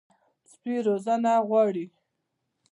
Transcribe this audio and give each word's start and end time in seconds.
سپي 0.51 0.73
روزنه 0.87 1.33
غواړي. 1.47 1.85